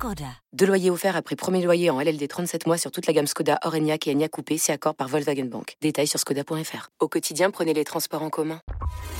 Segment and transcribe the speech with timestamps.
[0.00, 0.24] Skoda.
[0.54, 3.58] Deux loyers offerts après premier loyer en LLD 37 mois sur toute la gamme Skoda,
[3.64, 5.76] Orenia et Enya Coupé, c'est accord par Volkswagen Bank.
[5.82, 6.88] Détails sur skoda.fr.
[7.00, 8.60] Au quotidien, prenez les transports en commun.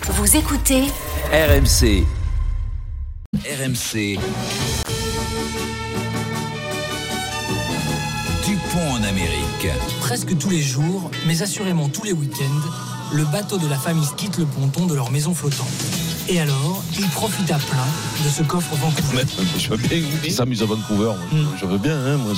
[0.05, 0.85] Vous écoutez
[1.33, 2.07] RMC.
[3.45, 4.19] RMC.
[8.47, 9.69] Dupont en Amérique.
[10.01, 14.39] Presque tous les jours, mais assurément tous les week-ends, le bateau de la famille quitte
[14.39, 16.10] le ponton de leur maison flottante.
[16.33, 17.87] Et alors, ils profitent à plein
[18.25, 19.25] de ce coffre Vancouver.
[19.59, 21.07] Je veux bien qu'ils s'amusent à Vancouver.
[21.33, 21.43] moi.
[21.61, 22.35] Je veux bien, hein, moi.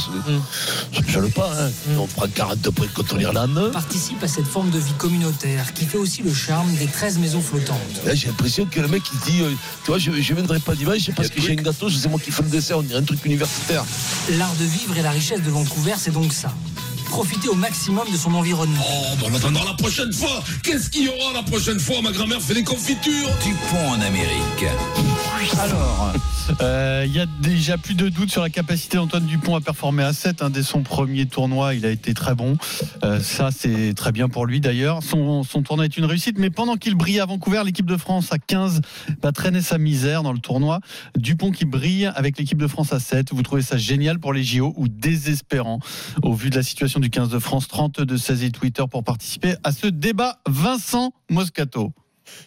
[1.07, 1.51] Je ne pas.
[1.61, 1.71] Hein.
[1.99, 3.71] On prend 42 points contre l'Irlande.
[3.71, 7.43] Participe à cette forme de vie communautaire qui fait aussi le charme des 13 maisons
[7.43, 7.77] flottantes.
[8.07, 9.51] Là, j'ai l'impression que le mec, il dit euh,
[9.85, 12.31] Tu vois, je ne viendrai pas dimanche parce que j'ai un gâteau, c'est moi qui
[12.31, 13.85] fais le dessert, on dirait un truc universitaire.
[14.39, 16.51] L'art de vivre et la richesse de Vancouver, c'est donc ça.
[17.13, 18.83] Profiter au maximum de son environnement.
[18.83, 20.43] Oh, bon, on attendra la prochaine fois.
[20.63, 22.01] Qu'est-ce qu'il y aura la prochaine fois?
[22.01, 23.29] Ma grand-mère fait des confitures.
[23.45, 24.65] Dupont en Amérique.
[25.61, 26.13] Alors,
[26.63, 30.05] euh, il y a déjà plus de doute sur la capacité d'Antoine Dupont à performer
[30.05, 30.41] à 7.
[30.41, 30.51] hein.
[30.51, 32.57] dès son premier tournoi, il a été très bon.
[33.05, 35.03] Euh, ça, c'est très bien pour lui d'ailleurs.
[35.03, 38.29] Son, son tournoi est une réussite, mais pendant qu'il brille à Vancouver, l'équipe de France
[38.33, 38.81] à 15
[39.23, 40.81] va traîner sa misère dans le tournoi.
[41.17, 43.33] Dupont qui brille avec l'équipe de France à 7.
[43.35, 45.81] Vous trouvez ça génial pour les JO ou désespérant
[46.23, 49.57] au vu de la situation du 15 de France 32 16 et Twitter pour participer
[49.65, 51.93] à ce débat Vincent Moscato.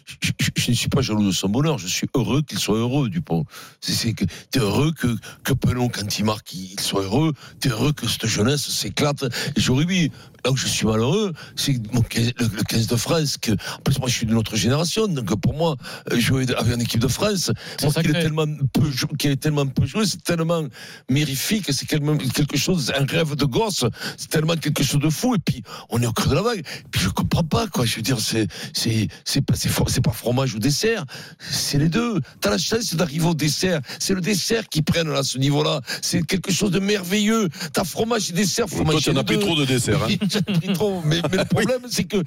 [0.04, 2.76] Je, je- je ne suis pas jaloux de son bonheur, je suis heureux qu'il soit
[2.78, 3.44] heureux, Dupont.
[3.80, 5.08] C'est, que t'es heureux que,
[5.44, 7.32] que Pelon, quand il marque, il, soit heureux.
[7.60, 9.24] T'es heureux que cette jeunesse s'éclate.
[9.56, 10.10] Et j'aurais mis,
[10.44, 13.52] là où je suis malheureux, c'est que mon 15 le, le 15 de France, que,
[13.52, 15.76] en plus, moi, je suis d'une autre génération, donc pour moi,
[16.12, 17.50] euh, jouer avec une équipe de France,
[17.82, 20.66] moi, qu'il est tellement peu, est tellement peu joué, c'est tellement
[21.10, 23.84] mirifique, c'est tellement quelque chose, un rêve de gosse,
[24.16, 26.64] c'est tellement quelque chose de fou, et puis, on est au creux de la vague.
[26.90, 27.84] Puis je comprends pas, quoi.
[27.84, 31.04] Je veux dire, c'est, c'est, c'est pas, c'est, for- c'est pas fromage ou dessert.
[31.38, 32.20] C'est les deux.
[32.40, 33.80] T'as la chance d'arriver au dessert.
[33.98, 35.80] C'est le dessert qui prennent, là, à ce niveau-là.
[36.02, 37.48] C'est quelque chose de merveilleux.
[37.72, 40.00] T'as fromage et dessert, fromage Toi, tu en et as pris trop de dessert.
[40.02, 40.16] Hein.
[40.60, 41.02] Pris trop.
[41.04, 42.22] Mais, mais le problème, c'est que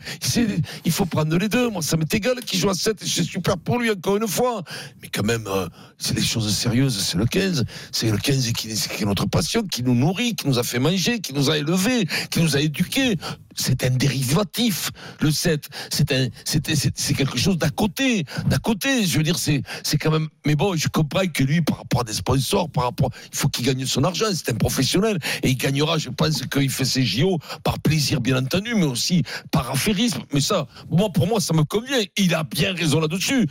[0.85, 1.69] il faut prendre les deux.
[1.69, 4.27] Moi, ça m'est égal qu'il joue à 7 et c'est super pour lui, encore une
[4.27, 4.63] fois.
[5.01, 5.67] Mais quand même, euh,
[5.97, 6.97] c'est des choses sérieuses.
[6.99, 7.65] C'est le 15.
[7.91, 10.79] C'est le 15 qui, qui est notre passion, qui nous nourrit, qui nous a fait
[10.79, 13.17] manger, qui nous a élevés, qui nous a éduqués.
[13.55, 15.69] C'est un dérivatif, le 7.
[15.89, 18.25] C'est un, c'est, quelque chose d'à côté.
[18.47, 19.05] D'à côté.
[19.05, 22.01] Je veux dire, c'est, c'est quand même, mais bon, je comprends que lui, par rapport
[22.01, 24.25] à des sponsors, par rapport, il faut qu'il gagne son argent.
[24.33, 25.19] C'est un professionnel.
[25.43, 29.23] Et il gagnera, je pense qu'il fait ses JO par plaisir, bien entendu, mais aussi
[29.51, 30.23] par affairisme.
[30.33, 32.01] Mais ça, moi, pour moi, ça me convient.
[32.17, 33.47] Il a bien raison là-dessus.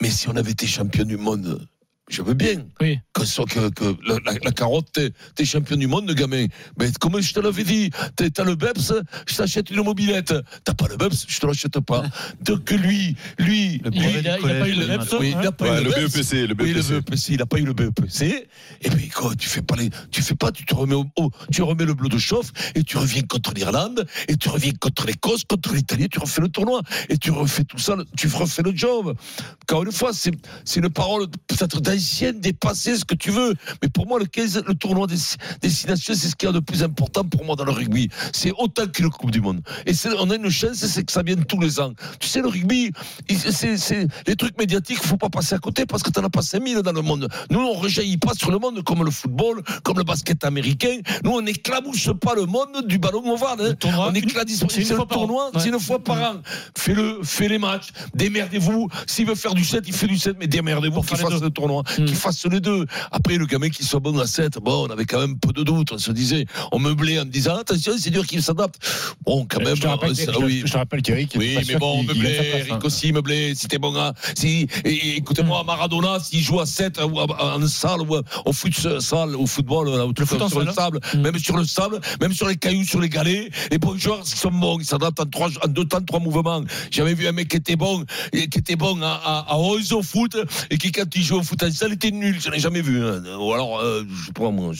[0.00, 1.66] Mais si on avait été champion du monde,
[2.08, 2.64] je veux bien.
[2.80, 2.98] Oui.
[3.12, 6.46] Que, soit que, que la, la- la carotte, t'es, t'es champion du monde, gamin.
[6.78, 8.92] Mais comme je te l'avais dit, t'as le BEPS,
[9.26, 10.34] je t'achète une mobilette.
[10.64, 12.02] T'as pas le BEPS, je te l'achète pas.
[12.42, 16.12] Donc lui, lui, Le lui, le BEPS, oui, il a pas Ouais, eu le BEPS.
[16.14, 16.90] BEPC, le Oui, le BEPC.
[17.04, 18.48] BEPC, il n'a pas eu le BEPC.
[18.82, 21.30] Et puis, quoi, tu fais pas les, tu fais pas, tu te remets au, au-
[21.52, 25.06] tu remets le bleu de chauffe et tu reviens contre l'Irlande et tu reviens contre
[25.06, 28.74] l'Écosse, contre l'Italie, tu refais le tournoi et tu refais tout ça, tu refais le
[28.74, 29.14] job.
[29.62, 30.32] Encore une fois, c'est,
[30.64, 33.54] c'est une parole peut-être d'ancienne, dépassée, ce que tu veux.
[33.82, 35.16] Mais pour moi, le 15, le tournoi des
[35.60, 38.08] destinations, c'est ce qu'il y a de plus important pour moi dans le rugby.
[38.32, 39.60] C'est autant que le Coupe du Monde.
[39.86, 41.92] Et on a une chance, c'est que ça vienne tous les ans.
[42.20, 42.92] Tu sais, le rugby,
[43.28, 46.82] c'est, les trucs médiatiques, faut pas passer à côté parce que t'en as pas 5000
[46.82, 47.28] dans le monde.
[47.50, 50.98] Nous, on rejaillit pas sur le monde comme le football, comme le basket américain.
[51.24, 53.60] Nous, on n'éclabouche pas le monde du ballon ovale.
[53.60, 53.74] hein.
[53.74, 56.36] tournoi, on éclate, c'est le tournoi, c'est une fois par an.
[56.76, 58.88] Fais-le, fais les matchs, démerdez-vous.
[59.06, 61.82] S'il veut faire du 7, il fait du 7, mais démerdez-vous qu'il fasse le tournoi,
[61.98, 62.04] Mm.
[62.04, 62.86] qu'il fasse les deux.
[63.12, 65.62] Après, le gamin qui soit bon à 7, bon, on avait quand même peu de
[65.62, 65.92] doutes.
[65.92, 68.76] On se disait, on meublait en disant, attention, c'est dur qu'il s'adapte.
[69.24, 70.62] Bon, quand même, je, te rappelle, euh, oui.
[70.64, 71.34] je te rappelle qu'Eric.
[71.38, 72.58] Oui, mais bon, sa meublé, place, hein.
[72.68, 77.56] Eric aussi, meublé, t'es bon à, si, écoutez-moi, Maradona, s'il joue à 7, ou à-
[77.56, 81.00] en salle, ou au foot salle, au football, là, foot en sur le salle, sable,
[81.14, 81.20] Mm.
[81.20, 84.36] même sur le sable, même sur les cailloux, sur les galets, les bons joueurs, ils
[84.38, 86.62] sont bons, ils s'adaptent en trois, en deux temps, trois mouvements.
[86.90, 90.02] J'avais vu un mec qui était bon, qui était bon à, à, à 11 au
[90.02, 90.36] foot,
[90.70, 92.40] et qui, quand il joue au foot en salle, était nul.
[92.40, 93.22] Je n'ai jamais vu, hein.
[93.38, 94.72] Ou alors, euh, je sais pas, moi,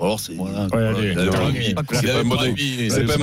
[0.00, 0.34] Alors, c'est.
[0.34, 0.62] Voilà.
[0.64, 0.68] Ouais.
[0.68, 0.74] C'est
[2.04, 2.36] pas un bon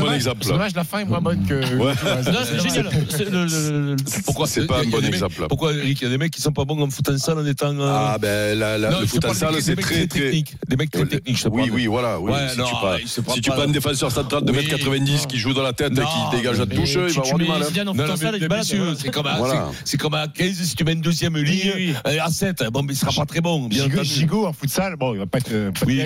[0.01, 0.37] dommage- exemple.
[0.43, 1.53] C'est dommage, la fin est moins bonne que.
[1.75, 1.93] Ouais.
[2.31, 2.89] Non, c'est génial.
[3.09, 3.95] C'est le- le- le-
[4.25, 5.45] Pourquoi C'est pas un bon exemple.
[5.49, 7.39] Pourquoi, Eric, il y a des mecs qui sont pas bons en foot en salle
[7.39, 7.77] en étant.
[7.77, 10.19] euh, Ah, ben, la- la- non, le foot en salle, c'est des mecs très, très.
[10.19, 10.55] techniques.
[10.67, 12.19] Des mecs très techniques, je Oui, oui, voilà.
[12.19, 12.31] Oui.
[12.31, 14.59] Ouais, si non, tu si tu prends un défenseur central de Oui.
[14.59, 17.19] 1m90 qui joue dans la tête et Non, qui dégage la mais touche, il tu,
[17.19, 17.61] va avoir du mal.
[17.61, 17.65] hein.
[17.65, 19.67] Foot c'est comme, à- Voilà.
[19.73, 22.63] c'est- c'est comme à 15 si tu mets une deuxième ligne euh, à 7.
[22.71, 23.69] Bon, mais il sera pas très bon.
[23.69, 25.51] Gigot, en futsal, bon, il va pas être.
[25.85, 26.01] Oui,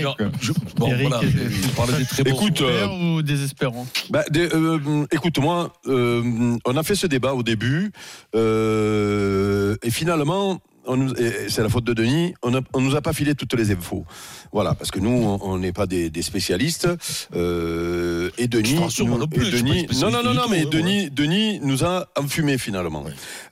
[0.78, 1.07] bon, Eric,
[1.75, 2.31] voilà, euh, des très bons.
[2.31, 2.88] Écoute, euh,
[3.18, 7.92] ou désespérant Bah, des- euh, écoute, moi, euh, on a fait ce débat au début,
[8.36, 10.60] euh, et finalement,
[11.48, 14.06] c'est la faute de Denis, on, on nous a pas filé toutes les infos.
[14.52, 15.10] Voilà, parce que nous,
[15.42, 16.88] on- n'est pas des, des spécialistes.
[17.36, 21.84] euh, et Denis, nous- non et Denis, non, non, non, mais hein, Denis, Denis nous
[21.84, 23.04] a enfumé finalement.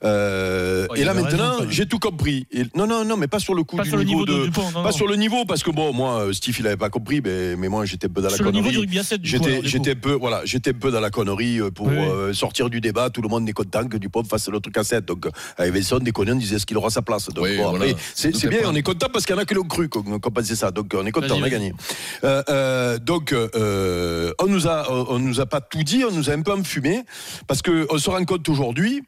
[0.04, 2.46] Euh, Oh, il et là maintenant, j'ai tout compris.
[2.52, 4.32] Et- non, non, non, mais pas sur le coup Pas du sur le niveau de
[4.32, 4.44] de.
[4.46, 4.92] Dupont, non, pas non.
[4.92, 7.68] sur le niveau, parce que bon, moi, euh, Steve, il avait pas compris, mais, mais
[7.68, 8.72] moi, j'étais un peu dans la Sur le niveau connerie.
[8.74, 11.10] du rugby à 7, du coup, J'étais, j'étais peu, voilà, j'étais un peu dans la
[11.10, 13.10] connerie euh, pour Oui, euh, sortir du débat.
[13.10, 15.04] Tout le monde est content que Dupont fasse le truc à 7.
[15.04, 17.28] Donc, euh, avec Vincent, déconné, on disait est-ce qu'il aura sa place?
[17.28, 17.84] Donc, Oui, bon, voilà.
[17.90, 20.18] après, c'est, bien, on est content parce qu'il y en a qui l'ont cru qu'on,
[20.18, 20.70] pensait ça.
[20.70, 21.72] Donc, on est content, on a gagné.
[22.24, 26.30] Euh, euh, donc, euh, on nous a, on nous a pas tout dit, on nous
[26.30, 27.02] a un peu enfumé
[27.46, 29.02] parce que on se rend compte aujourd'hui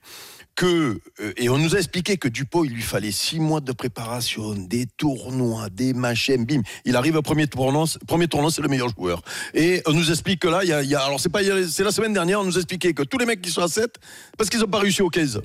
[0.64, 0.98] euh,
[1.36, 4.86] et on nous a expliqué que Dupont il lui fallait six mois de préparation, des
[4.96, 6.62] tournois, des machins, bim.
[6.84, 9.22] Il arrive au premier tournoi, premier tournoi c'est le meilleur joueur.
[9.54, 12.40] Et on nous explique que là, il y alors c'est pas, c'est la semaine dernière,
[12.40, 13.96] on nous a expliqué que tous les mecs qui sont à 7
[14.38, 15.42] parce qu'ils ont pas réussi au 15.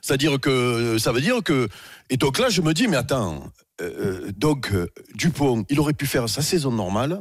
[0.00, 1.68] C'est-à-dire que ça veut dire que
[2.10, 3.50] et donc là je me dis mais attends
[3.80, 7.20] euh, donc euh, Dupont il aurait pu faire sa saison normale.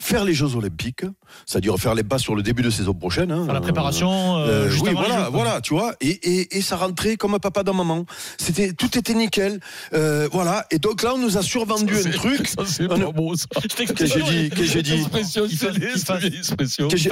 [0.00, 1.04] Faire les Jeux Olympiques,
[1.46, 3.30] c'est-à-dire faire les bas sur le début de saison prochaine.
[3.30, 3.44] hein.
[3.44, 4.38] Faire la préparation.
[4.38, 6.76] euh, Euh, juste oui, avant les voilà, Jeux, voilà, tu vois, et, et, et ça
[6.76, 8.04] rentrait comme un papa d'un maman.
[8.38, 9.60] C'était, tout était nickel,
[9.94, 10.66] euh, voilà.
[10.70, 12.46] Et donc là, on nous a survendu un truc.
[12.54, 13.46] Ça, c'est pas a- beau, ça.
[13.56, 15.04] Je t'explique Que j'ai ça, dit, que j'ai dit.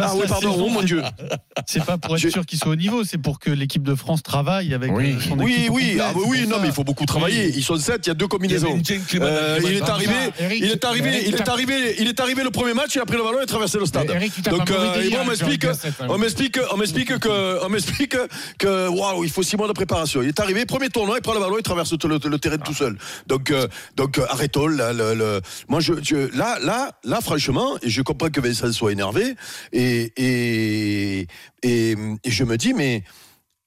[0.01, 1.03] Ah oui, pardon, oh mon Dieu.
[1.67, 4.23] C'est pas pour être sûr qu'il soit au niveau, c'est pour que l'équipe de France
[4.23, 5.15] travaille avec Oui.
[5.17, 6.63] euh, son Oui, oui, ah, bah oui, non, ça.
[6.63, 7.49] mais il faut beaucoup travailler.
[7.55, 8.79] Ils sont sept, il y a deux combinaisons.
[8.79, 8.93] il
[9.77, 10.15] est arrivé,
[10.57, 13.17] il est arrivé, il est arrivé, il est arrivé le premier match, il a pris
[13.17, 14.12] le ballon et a traversé le stade.
[14.15, 15.65] Eric, Donc euh, et on m'explique,
[16.09, 18.17] on m'explique, on m'explique que, on m'explique
[18.59, 20.23] que, waouh, il faut six mois de préparation.
[20.23, 22.75] Il est arrivé, premier tournoi, il prend le ballon, il traverse le, le terrain tout
[22.75, 22.97] seul.
[23.27, 23.67] Donc, euh,
[23.97, 24.67] donc euh, arrêtons.
[24.67, 28.71] là, le, le- moi, je, je- là, là, là, franchement, et je comprends que Vincent
[28.73, 29.35] soit énervé,
[29.73, 31.27] et, et,
[31.63, 31.91] et,
[32.25, 33.05] et je me dis, mais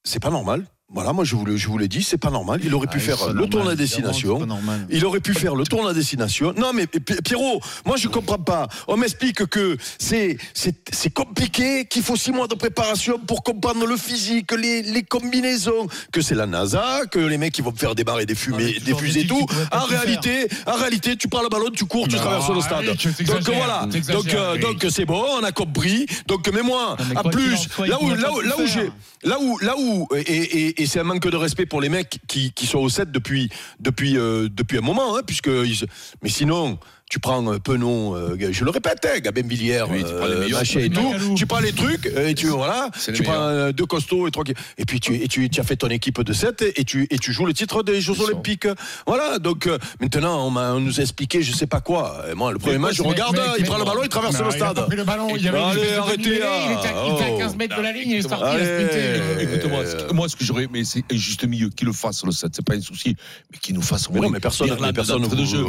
[0.03, 0.65] c'est pas normal.
[0.95, 2.62] Voilà, moi je vous le, je vous l'ai dit, c'est pas normal.
[2.63, 3.75] Il aurait pu Ah, faire le tournoi à évidemment,
[4.12, 4.47] destination.
[4.89, 6.53] Il aurait pu faire le tournoi à destination.
[6.57, 8.69] Non, mais Pi- Pierrot, moi je comprends pas.
[8.88, 13.97] On m'explique que c'est c'est compliqué, qu'il faut six mois de préparation pour comprendre le
[13.97, 18.25] physique, les, les combinaisons, que c'est la NASA, que les mecs ils vont faire démarrer
[18.25, 19.45] des fumées, ce des fusées et tout.
[19.74, 22.86] En réalité, en réalité, tu prends le ballon, tu cours, tu Non, traverses le stade.
[22.86, 23.86] Donc voilà.
[24.13, 26.06] Donc euh, donc c'est bon, on a compris.
[26.27, 28.89] Donc mais moi, qu'il plus, là où là où là où j'ai
[29.24, 32.54] là où là où et, et, c'est un manque de respect pour les mecs qui,
[32.54, 33.50] qui sont au 7 depuis
[33.80, 36.80] depuis euh, depuis un moment hein, puisque mais sinon
[37.10, 40.34] tu prends euh, Penon, euh, je le répète, hein, Gabin Villière, Oui, tu prends les
[40.34, 41.36] euh, meilleurs, et tout, Macalou.
[41.36, 44.44] tu prends les trucs et tu voilà, tu prends euh, deux costauds et trois
[44.78, 47.19] et puis tu et tu, tu as fait ton équipe de 7 et tu et
[47.19, 48.13] tu joues le titre des Jeux.
[48.19, 48.68] Olympiques.
[49.06, 52.25] Voilà, donc euh, maintenant on, on nous a expliqué je sais pas quoi.
[52.31, 54.34] Et moi le premier match je regarde, mais- il mais- prend le ballon, il traverse
[54.40, 54.86] Non, le il a stade.
[54.88, 56.50] pris le ballon, il y avait Allez, arrêtez, là.
[56.66, 57.38] il était, à- il était à Oh.
[57.38, 60.84] 15 mètres de la ligne, il est sorti, il Écoute-moi, moi, ce que j'aurais, mais
[60.84, 63.16] c'est juste milieu, qu'il le fasse le 7, c'est pas un souci,
[63.52, 65.63] mais qu'il nous fasse Mais non, mais personne- mais personne de jeu,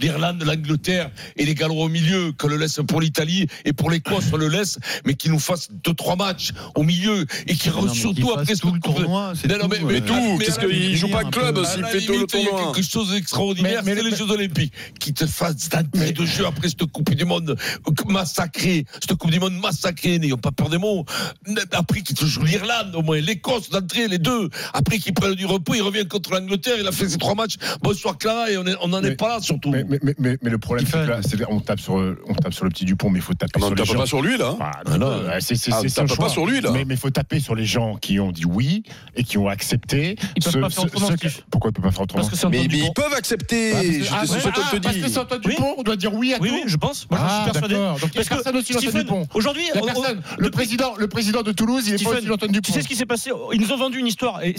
[0.00, 4.24] L'Irlande, l'Angleterre et les galons au milieu, qu'on le laisse pour l'Italie et pour l'Écosse,
[4.32, 7.82] on le laisse, mais qu'il nous fasse deux, trois matchs au milieu et qu'il Non,
[7.82, 10.44] mais qu'il surtout après tout le tournoi, c'est Non, non, mais- tout, mais tout, mais
[10.44, 12.72] qu'est-ce qu'il joue pas club, s'il fait tout le limite, il y a tournoi.
[12.74, 16.68] quelque chose d'extraordinaire, c'est le- les Jeux Olympiques qui te fassent d'entrée de jeu après
[16.68, 17.56] cette Coupe du Monde
[18.08, 21.04] massacrée, cette Coupe du Monde massacrée, n'ayons pas peur des mots.
[21.72, 24.48] Après qu'ils te jouent l'Irlande, au moins l'Écosse d'entrée, les deux.
[24.72, 27.56] Après qu'ils prennent du repos, il revient contre l'Angleterre, il a fait ses trois matchs.
[27.82, 29.65] Bonsoir Clara, et on n'en est pas là surtout.
[29.66, 32.52] Mais, mais, mais, mais le problème, c'est que là, c'est- on tape, sur, on tape
[32.54, 33.98] sur le petit Dupont, mais il faut taper Non, sur on les tape gens.
[34.00, 34.54] pas sur lui là.
[34.60, 35.06] Ah, Ah, non.
[35.06, 36.70] euh, c'est c'est- Ah, c'est on tape pas sur lui, là.
[36.72, 38.82] Mais il faut taper sur les gens qui ont dit oui
[39.16, 40.16] et qui ont accepté.
[40.36, 41.40] Ils peuvent pas faire autrement, Steve.
[41.50, 42.92] Pourquoi ils peuvent pas faire autrement Parce que c'est Mais, ils Dupont.
[42.94, 43.70] peuvent accepter.
[43.72, 45.54] Ah, parce que- je- ah, c'est ce ah, parce que Antoine Oui.
[45.56, 46.54] Dupont, on doit dire oui à Oui, tout.
[46.54, 47.06] oui, je pense.
[47.10, 47.74] Moi, je Ah, suis persuadé.
[47.74, 49.26] Donc il y a personne aussi Antoine Dupont.
[49.34, 50.20] Aujourd'hui, Il y a personne.
[50.38, 52.66] Le président, le président de Toulouse, il est pas aussi Antoine Dupont.
[52.66, 54.54] Tu sais ce qui s'est passé Ils nous ont vendu une histoire et,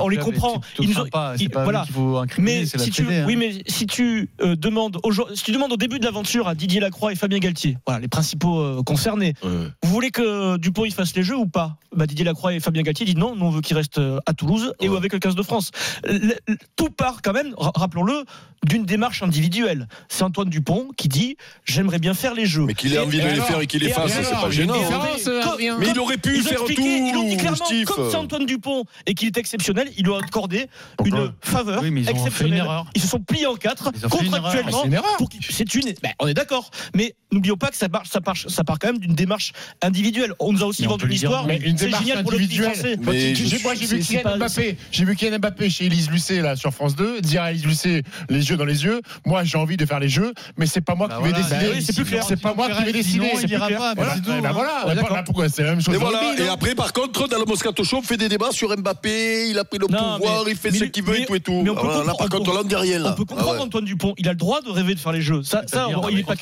[0.00, 0.60] on les comprend.
[0.78, 1.84] Ils nous ont- pas voilà.
[2.22, 3.24] incriminer, Mais si tu, hein.
[3.26, 6.46] oui, mais si tu tu euh, demandes aujourd'hui- si tu demandes au début de l'aventure
[6.48, 9.50] à Didier Lacroix et Fabien Galtier, voilà les principaux euh, concernés, Ouais.
[9.82, 11.76] vous voulez que Dupont il fasse les jeux ou pas?
[11.94, 14.34] Bah, Didier Lacroix et Fabien Galtier disent non, nous on veut qu'il reste euh, à
[14.34, 14.98] Toulouse et ou Ouais.
[14.98, 15.70] avec le 15 de France.
[16.04, 18.24] Le- le- tout part quand même, ra- rappelons-le,
[18.66, 19.88] d'une démarche individuelle.
[20.08, 22.64] C'est Antoine Dupont qui dit j'aimerais bien faire les jeux.
[22.64, 24.74] Mais qu'il ait envie de les faire et qu'il les fasse, c'est pas gênant.
[24.74, 25.76] hein.
[25.78, 27.86] mais il aurait pu faire expliqué, Ils ont dit tout, clairement, Steve.
[27.86, 30.66] comme c'est Antoine Dupont et qu'il est exceptionnel, il lui a accordé
[31.04, 32.58] une faveur Oui, mais ils ont fait une exceptionnelle.
[32.58, 32.86] erreur.
[32.94, 34.80] Ils se sont pliés en quatre Contractuellement.
[34.82, 35.16] C'est une erreur.
[35.18, 35.92] pour qu'il- C'est une.
[36.02, 36.70] ben, on est d'accord.
[36.94, 40.32] Mais n'oublions pas que ça part, ça part, ça part quand même d'une démarche individuelle.
[40.38, 41.46] On nous a aussi Mais vendu l'histoire.
[41.48, 42.96] C'est démarche génial pour le petit français.
[43.12, 44.76] J'ai- je moi, j'ai vu Kylian Mbappé.
[44.90, 48.02] J'ai vu Kylian Mbappé chez Elise Lucet là sur France 2 dire à Elise Lucet
[48.28, 49.00] les yeux dans les yeux.
[49.26, 51.68] Moi, j'ai envie de faire les jeux, mais c'est pas moi Bah qui vais décider.
[51.68, 52.24] bah c'est plus clair.
[52.26, 53.30] C'est pas moi qui vais décider.
[53.40, 55.22] C'est voilà.
[55.24, 55.94] Pourquoi c'est la même chose
[56.38, 59.48] Et après, par contre, dans le Moscato Show, on fait des débats sur Mbappé.
[59.50, 61.62] Il a pris le pouvoir, il fait ce qu'il veut et tout et tout.
[61.64, 63.60] Voilà, Là, comprendre- par contre, on on peut comprendre Ah ouais.
[63.60, 64.14] Antoine Dupont.
[64.18, 65.42] Il a le droit de rêver de faire les jeux.
[65.42, 66.34] Ça, ça, on- il est pas.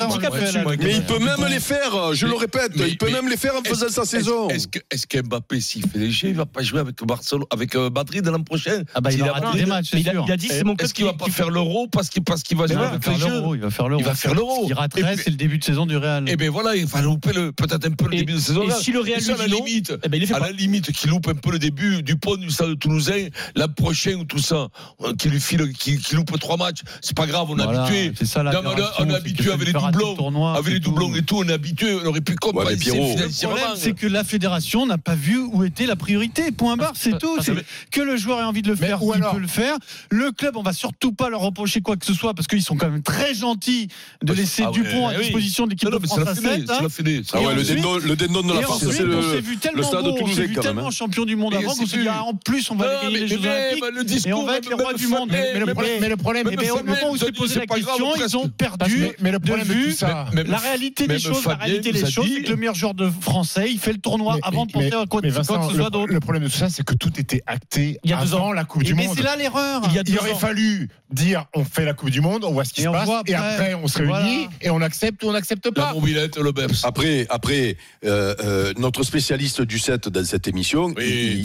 [0.80, 3.36] Mais il peut même les faire, je le répète, Mais- il peut mais- même les
[3.36, 4.48] faire en faisant sa saison.
[4.48, 8.24] Est-ce qu'Mbappé s'il fait les jeux, il va pas jouer avec Barcelone, avec euh, Madrid
[8.26, 8.82] l'an prochain?
[8.94, 10.24] Ah bah, il a raté des matchs, Il a, sûr.
[10.26, 12.56] il a dit c'est mon Est-ce qu'il va pas faire l'euro parce qu'il parce qu'il
[12.56, 14.00] va jouer ouais, il va avec faire les jeux l'euro, il va faire l'euro.
[14.00, 14.64] Il va faire l'euro.
[14.68, 16.24] Il raterait, Et- c'est le début de saison du Real.
[16.28, 18.62] Eh ben voilà, il va louper le- peut-être un peu le Et- début de saison.
[18.68, 20.20] et si le Real Et à la limite, eh ben,
[20.56, 24.24] limite, qu'il loupe un peu le début du pont du stade toulousain, l'an prochain ou
[24.24, 24.68] tout ça,
[25.02, 28.12] euh, qu'il lui file, qu'il loupe trois matchs, c'est pas grave, on est Voilà, habitué.
[28.16, 31.22] C'est ça la Non, mais on est- habitué avec les doublons, avec les doublons et
[31.22, 33.16] tout, on est habitué, on aurait pu compenser Pierrot.
[33.16, 36.50] Le problème, c'est que la fédération n'a pas vu où était la priorité.
[36.52, 37.36] Point barre, c'est tout.
[37.38, 37.52] ah,
[37.90, 39.76] que le joueur ait envie de le faire, ou il peut le faire.
[40.10, 42.76] Le club, on va surtout pas leur reprocher quoi que ce soit parce qu'ils sont
[42.76, 43.88] quand même très gentils
[44.22, 45.22] de laisser Ah ouais, Dupont à oui.
[45.24, 46.66] disposition de l'équipe de mais c'est France la à Fédé, 7.
[46.76, 47.22] c'est la Fédé.
[47.32, 50.14] Ah ouais, le dindon de la ensuite, c'est le, vu le tellement stade beau, on
[50.16, 50.62] s'est toulousain vu quand même.
[50.74, 50.90] tellement hein.
[50.90, 54.32] champion du monde avant qu'on dit en plus on va gagner les Jeux Olympiques et
[54.32, 55.28] on va être les rois du monde.
[55.30, 58.48] Mais, le problème, mais le problème, au moment où s'est posé la question, ils ont
[58.48, 59.68] perdu Mais- mais le problème
[60.46, 61.44] la réalité des choses.
[61.46, 63.98] La réalité des choses, dit- c'est que le meilleur joueur de français, il fait le
[63.98, 66.12] tournoi Mais- avant de mais- penser à quoi mais que ce le- soit d'autre.
[66.12, 68.48] Le problème de tout ça, c'est que tout était acté Il y a deux avant
[68.48, 68.52] ans.
[68.52, 69.16] la Coupe du Mais Monde.
[69.16, 69.82] c'est là l'erreur.
[69.88, 70.36] Il y a deux Il aurait ans.
[70.38, 73.04] fallu dire on fait la Coupe du Monde, on voit ce qui Et se passe,
[73.06, 73.74] voit et après.
[73.74, 75.92] on se réunit et on accepte ou on n'accepte pas.
[76.84, 81.42] Après, après euh, euh, notre spécialiste du 7 dans cette émission, il,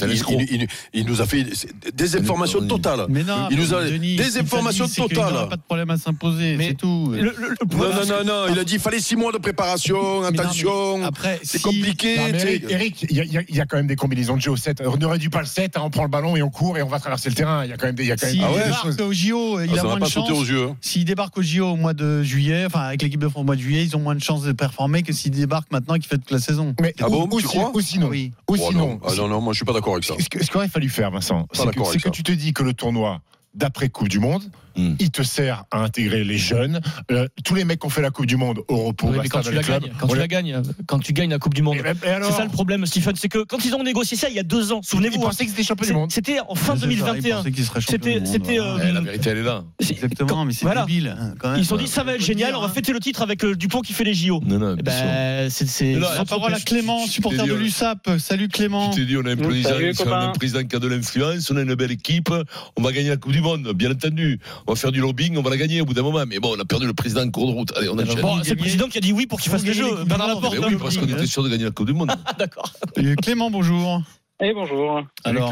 [1.06, 1.46] nous a fait
[1.94, 3.06] des informations totales.
[3.10, 5.50] Mais non, Il nous a des informations totales.
[5.78, 7.12] Problème à s'imposer, Mais c'est tout.
[7.14, 10.24] Le- le- le Non, non, non, il a dit il fallait six mois de préparation,
[10.24, 12.18] attention, Après, c'est si- compliqué.
[12.18, 12.38] Non.
[12.70, 14.82] Eric, il y, a- y y quand même des combinaisons de jeu au 7.
[14.86, 16.82] On n'aurait dû pas le 7, hein, on prend le ballon et on court et
[16.84, 17.64] on va traverser le terrain.
[17.64, 19.02] Il y a quand même des, il y a quand même Ah ouais débarque choses.
[19.02, 20.48] au JO, il Ah, a ça moins va de pas sauter chance.
[20.52, 20.76] hein.
[20.82, 23.56] S'il débarque au JO au mois de juillet, enfin avec l'équipe de France au mois
[23.56, 26.10] de juillet, ils ont moins de chances de performer que s'ils débarquent maintenant et qu'ils
[26.10, 26.74] font toute la saison.
[26.82, 28.32] Mais Ah bon, ou tu crois ou sinon, Oui.
[28.50, 29.00] ou Oh, sinon, non.
[29.06, 30.16] Ah, non, non, moi je suis pas d'accord avec ça.
[30.20, 31.66] ce qu'il aurait fallu faire, Vincent, c'est
[32.02, 33.22] que, tu te dis que le tournoi
[33.54, 34.44] d'après Coupe du Monde,
[34.78, 34.96] Hmm.
[35.00, 36.80] il te sert à intégrer les jeunes.
[37.12, 39.18] Euh, tous les mecs qui ont fait la Coupe du Monde au repos, Oui, mais
[39.28, 41.54] basta quand tu la clubs, gagnes, quand tu la gagnes, quand tu gagnes la Coupe
[41.56, 41.78] du Monde.
[42.06, 44.40] Alors C'est ça le problème, Stephen, c'est que quand ils ont négocié ça il y
[44.40, 46.12] a deux ans, Ils souvenez-vous, hein, pensaient que c'était champion du monde.
[46.12, 47.38] c'était en fin C'est ça, ils 2021.
[47.38, 49.64] pensaient qu'ils seraient champions C'était, c'était, euh, Eh, La vérité, elle est là.
[49.80, 50.82] Exactement, mais c'est Voilà.
[50.86, 51.16] débile.
[51.20, 51.60] hein, quand même.
[51.60, 52.70] Ils se sont dit ça va être génial, on va hein.
[52.70, 54.42] fêter le titre avec euh, Dupont qui fait les JO.
[54.46, 54.84] Non, non, Eh.
[54.84, 58.10] Ben, c'est, La parole à Clément, supporter de dit, l'USAP.
[58.20, 58.92] Salut Clément.
[58.92, 60.32] Je t'ai dit, on a un copain.
[60.38, 62.30] président qui a de l'influence, on a une belle équipe,
[62.76, 64.40] on va gagner la Coupe du Monde, bien entendu.
[64.68, 66.24] On va faire du lobbying, on va la gagner au bout d'un moment.
[66.28, 67.74] Mais bon, on a perdu le président en cours de route.
[67.78, 68.22] Allez, on enchaîne.
[68.22, 70.04] Bon, c'est le président qui a dit oui pour qu'il fasse les jeux.
[70.06, 70.58] Bernard Laporte.
[70.60, 72.12] Oui, parce qu'on était sûr de gagner la Coupe du Monde.
[72.26, 72.72] Ah, d'accord.
[72.98, 74.02] Et Clément, bonjour.
[74.40, 75.02] Eh bonjour.
[75.24, 75.52] Alors,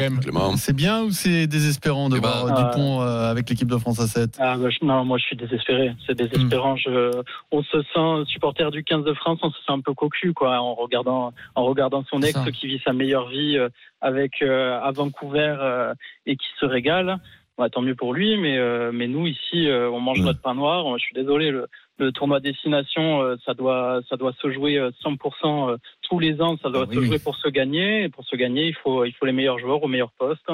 [0.57, 3.77] c'est bien ou c'est désespérant de Eh ben, voir euh, Dupont euh, avec l'équipe de
[3.77, 5.93] France à 7 Ah, bah, je- non, moi je suis désespéré.
[6.05, 6.75] C'est désespérant.
[6.75, 7.10] Je,
[7.51, 10.60] on se sent supporter du 15 de France, on se sent un peu cocu quoi,
[10.60, 12.51] en regardant, en regardant son ex ça.
[12.51, 13.69] qui vit sa meilleure vie euh,
[14.01, 15.93] avec euh, à Vancouver euh,
[16.27, 17.17] et qui se régale.
[17.57, 20.25] Ouais, tant mieux pour lui, mais euh, mais nous ici, euh, on mange Ouais.
[20.25, 20.97] notre pain noir.
[20.97, 21.67] Je suis désolé, le,
[22.00, 26.41] le tournoi destination, euh, ça doit ça doit se jouer euh, 100% euh, tous les
[26.41, 26.57] ans.
[26.62, 27.05] Ça doit Ah se oui.
[27.05, 28.03] jouer pour se gagner.
[28.03, 30.50] Et pour se gagner, il faut il faut les meilleurs joueurs au meilleur poste.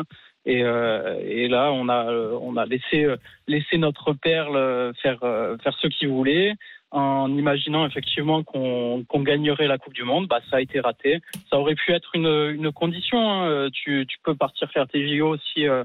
[0.45, 3.15] Et, euh, et là, on a euh, on a laissé euh,
[3.47, 6.53] laissé notre perle euh, faire euh, faire ce qu'il voulait
[6.91, 10.27] en imaginant effectivement qu'on qu'on gagnerait la Coupe du Monde.
[10.27, 11.19] Bah, ça a été raté.
[11.49, 13.17] Ça aurait pu être une, une condition.
[13.31, 13.47] hein.
[13.49, 15.83] Euh, Tu, tu peux partir faire tes JO si euh,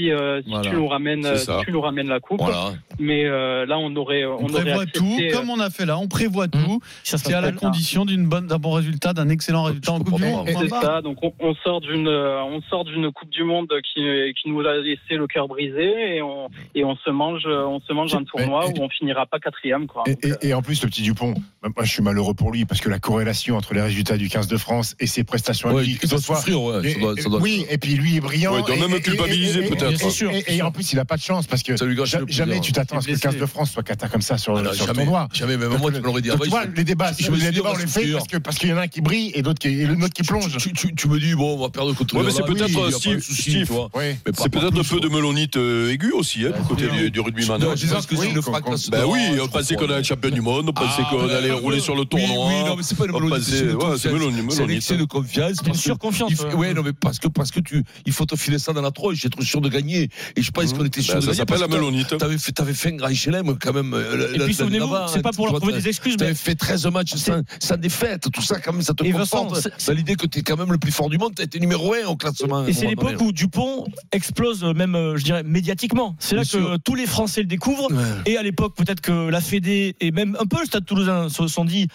[0.00, 0.70] si, euh, si Voilà.
[0.70, 2.40] tu nous ramènes euh, tu nous ramènes la coupe.
[2.40, 2.72] Voilà.
[2.98, 5.98] Mais euh, là, on aurait On, prévoit tout, euh, comme on a fait là.
[5.98, 6.80] On prévoit tout.
[7.04, 10.16] Ça C'est à la condition d'une bonne, d'un bon résultat, d'un excellent résultat en Coupe
[10.16, 10.48] du Monde.
[10.58, 11.00] C'est ça.
[11.02, 14.00] Donc on, on sort d'une euh, on sort d'une Coupe du Monde qui,
[14.40, 17.92] qui nous a laissé le cœur brisé et on et on se mange on se
[17.92, 20.04] mange un tournoi Et- où on finira pas quatrième quoi.
[20.06, 22.64] Et, Donc, et- et en plus, le petit Dupont, moi je suis malheureux pour lui
[22.64, 25.72] parce que la corrélation entre les résultats du 15 de France et ses prestations à
[25.74, 26.86] Ouais, lui, il doit souffrir, ouais.
[26.86, 28.54] Et- ça doit- ça doit- Oui, et puis lui est brillant.
[28.54, 29.89] Ouais, il doit même culpabiliser, peut-être.
[29.92, 30.30] Et, sûr.
[30.32, 32.98] et- et en plus, il a pas de chance parce que ja- jamais tu t'attends
[32.98, 34.62] à ce que le Il est 15 de France soit cata comme ça sur, Ah
[34.62, 35.28] non, sur le jamais, tournoi.
[35.32, 37.50] jamais, même moi, tu me l'aurais dit donc, avant, tu vois, les débats, je les
[37.52, 39.42] débats, on les fait parce que parce qu'il y en a un qui brille et
[39.42, 40.56] d'autres qui et l'autre qui plonge.
[40.58, 42.86] Tu, tu- tu me dis, bon, on va perdre contre Ouais, le mais c'est peut-être,
[42.86, 43.70] oui, Steve- Steve.
[43.94, 44.16] Oui.
[44.36, 47.10] C'est peut-être un peu de melonite euh, aiguë aussi, hein, du côté oui.
[47.10, 47.62] du, rugbyman.
[47.62, 47.66] Hein.
[47.70, 48.28] Oui,
[48.62, 48.74] qu'on-.
[48.90, 51.36] Ben oui, on pensait qu'on allait être champion du monde, on pensait Ah, qu'on ben,
[51.36, 52.46] allait rouler sur le Oui, tournoi.
[52.48, 53.56] oui, non, mais c'est pas une On melonite, pensait-
[54.00, 55.58] c'est une l'excès de confiance.
[55.66, 56.32] une surconfiance.
[56.54, 58.90] Ouais, non, mais parce que, parce que tu, il faut te filer ça dans la
[58.90, 60.08] tronche, être sûr de gagner.
[60.36, 61.38] Et je pense qu'on était sûr Ben, de ça gagner.
[61.38, 62.18] s'appelle parce la que melonite.
[62.18, 63.94] T'avais fait, t'avais fait un grand HLM quand même.
[63.94, 66.86] euh, Et puis souvenez-vous, c'est pas pour leur trouver des excuses, mais T'avais fait 13
[66.86, 68.28] matchs sans, sans défaite.
[68.32, 70.78] Tout ça, quand même, ça te conforte c'est- dans l'idée que t'es quand même le
[70.78, 71.32] plus fort du monde.
[71.34, 72.66] T'as été numéro 1 au classement.
[72.66, 76.16] Et c'est l'époque où Dupont explose euh, même, euh, je dirais, médiatiquement.
[76.18, 77.88] C'est là que tous les Français le découvrent.
[78.26, 81.46] Et à l'époque, peut-être que la Fédé et même un peu le Stade Toulousain se
[81.48, 81.88] sont dit.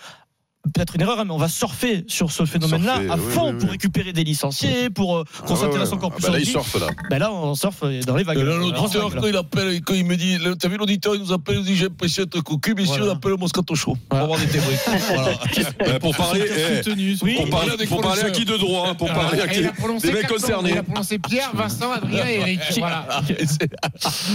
[0.73, 3.45] Peut-être une erreur, hein, mais on va surfer sur ce phénomène-là Surfer, à oui, fond
[3.47, 3.59] oui, oui.
[3.61, 6.37] pour récupérer des licenciés, pour euh, qu'on Ah, s'intéresse ouais, encore plus Ah, au bah
[6.37, 6.51] là, il rugby.
[6.51, 6.87] surfe là.
[7.09, 8.37] Ben là, on surfe dans les vagues.
[8.37, 11.15] Là, Euh, l'auditeur, vagues, quand il appelle, quand il me dit, le- t'as vu l'auditeur,
[11.15, 13.05] il nous appelle, il nous dit, j'ai l'impression d'être cocu, mais si Voilà.
[13.05, 13.95] on appelle le Moscato Show.
[14.09, 14.27] On va Voilà.
[14.27, 14.67] voir des témoins.
[15.77, 15.99] Voilà.
[15.99, 16.89] Pour parler, eh,
[17.21, 17.35] Oui.
[17.37, 19.71] pour parler, pour parler à qui de droit hein, Pour parler à qui il a
[19.71, 20.71] prononcé Des mecs concernés.
[20.71, 22.59] Il a prononcé Pierre, Vincent, Adrien et Eric.
[22.79, 23.07] Voilà.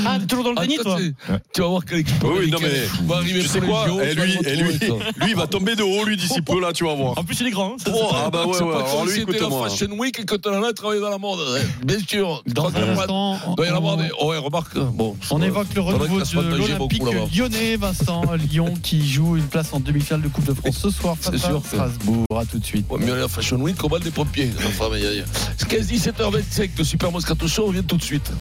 [0.06, 1.14] Ah, t'es toujours dans le déni, Ah, toi c'est-
[1.52, 2.22] Tu vas voir quelle équipe.
[2.25, 6.04] Oui, non, mais tu sais pour quoi Eh, eh, lui, il va tomber de haut,
[6.04, 7.18] lui, d'ici peu, là, tu vas voir.
[7.18, 7.72] En plus, il est grand.
[7.72, 8.74] hein, ça, Oh, c'est- ah bah ouais, C'est ouais.
[8.74, 9.68] Alors lui, la écoute-moi.
[9.68, 11.38] Fashion Week et que tu en as travaillé dans la mode.
[11.40, 11.60] hein.
[11.84, 12.42] Bien sûr.
[12.46, 14.08] Dans un instant, Il doit y en avoir on- des.
[14.20, 14.78] Oh, ouais, remarque.
[14.78, 15.16] Bon.
[15.30, 17.26] On évoque le renouveau de l'Olympique beaucoup, là-bas.
[17.34, 18.22] lyonnais, Vincent.
[18.50, 21.44] Lyon qui joue une place en demi-finale de Coupe de France ce soir C'est face
[21.50, 22.24] à Strasbourg.
[22.36, 22.86] À tout de suite.
[22.90, 24.50] Ouais, mieux à Fashion Week, combat des pompiers.
[24.66, 25.24] Enfin, mais il y a- il y a-
[25.56, 26.70] C'est quasi 7h25.
[26.78, 28.22] Le Super Moscato Show revient tout de suite.